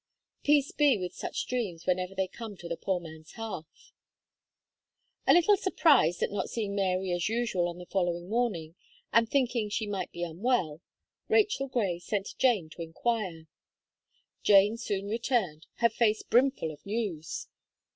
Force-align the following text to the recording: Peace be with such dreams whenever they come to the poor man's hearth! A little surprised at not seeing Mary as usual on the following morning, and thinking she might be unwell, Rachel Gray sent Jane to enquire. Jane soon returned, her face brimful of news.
Peace 0.41 0.71
be 0.71 0.97
with 0.97 1.13
such 1.13 1.45
dreams 1.45 1.85
whenever 1.85 2.15
they 2.15 2.27
come 2.27 2.57
to 2.57 2.67
the 2.67 2.75
poor 2.75 2.99
man's 2.99 3.33
hearth! 3.33 3.91
A 5.27 5.33
little 5.35 5.55
surprised 5.55 6.23
at 6.23 6.31
not 6.31 6.49
seeing 6.49 6.73
Mary 6.73 7.11
as 7.11 7.29
usual 7.29 7.67
on 7.67 7.77
the 7.77 7.85
following 7.85 8.27
morning, 8.27 8.73
and 9.13 9.29
thinking 9.29 9.69
she 9.69 9.85
might 9.85 10.11
be 10.11 10.23
unwell, 10.23 10.81
Rachel 11.29 11.67
Gray 11.67 11.99
sent 11.99 12.33
Jane 12.39 12.67
to 12.71 12.81
enquire. 12.81 13.45
Jane 14.41 14.75
soon 14.75 15.05
returned, 15.07 15.67
her 15.75 15.89
face 15.89 16.23
brimful 16.23 16.71
of 16.71 16.83
news. 16.83 17.47